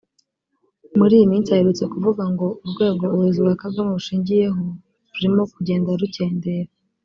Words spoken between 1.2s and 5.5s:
minsi aherutse kuvuga ngo urwego ubuyobozi bwa Kagame bushingiyeho rurimo